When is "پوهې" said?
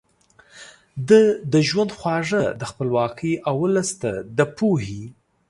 4.57-5.03